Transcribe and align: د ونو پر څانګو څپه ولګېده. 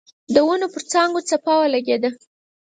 د 0.33 0.35
ونو 0.47 0.67
پر 0.73 0.83
څانګو 0.91 1.19
څپه 1.29 1.53
ولګېده. 1.57 2.09